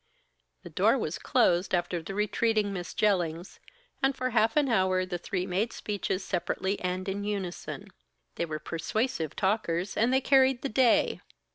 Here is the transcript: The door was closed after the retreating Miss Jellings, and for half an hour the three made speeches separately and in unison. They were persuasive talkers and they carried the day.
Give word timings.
The 0.63 0.71
door 0.71 0.97
was 0.97 1.19
closed 1.19 1.75
after 1.75 2.01
the 2.01 2.15
retreating 2.15 2.73
Miss 2.73 2.95
Jellings, 2.95 3.59
and 4.01 4.15
for 4.17 4.31
half 4.31 4.57
an 4.57 4.67
hour 4.67 5.05
the 5.05 5.19
three 5.19 5.45
made 5.45 5.71
speeches 5.71 6.25
separately 6.25 6.79
and 6.79 7.07
in 7.07 7.23
unison. 7.23 7.87
They 8.33 8.45
were 8.45 8.57
persuasive 8.57 9.35
talkers 9.35 9.95
and 9.95 10.11
they 10.11 10.19
carried 10.19 10.63
the 10.63 10.69
day. 10.69 11.21